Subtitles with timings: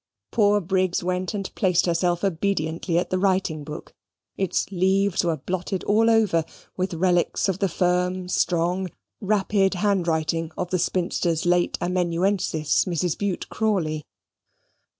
[0.31, 3.93] Poor Briggs went and placed herself obediently at the writing book.
[4.35, 6.43] Its leaves were blotted all over
[6.75, 8.89] with relics of the firm, strong,
[9.21, 13.15] rapid handwriting of the spinster's late amanuensis, Mrs.
[13.15, 14.03] Bute Crawley.